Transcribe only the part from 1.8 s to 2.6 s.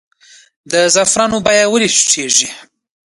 ټیټیږي؟